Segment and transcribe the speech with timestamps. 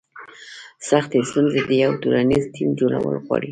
[0.89, 3.49] سختې ستونزې د یو ټولنیز ټیم جوړول غواړي.